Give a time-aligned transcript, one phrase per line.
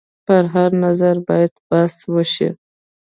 [0.27, 2.49] پر هر نظر باید بحث وشي.